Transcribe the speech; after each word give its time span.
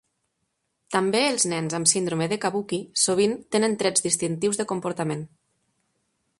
També 0.95 1.19
els 1.33 1.45
nens 1.51 1.75
amb 1.79 1.91
síndrome 1.91 2.29
de 2.33 2.39
Kabuki 2.45 2.81
sovint 3.03 3.37
tenen 3.57 3.79
trets 3.83 4.09
distintius 4.09 4.61
de 4.63 4.69
comportament. 4.75 5.25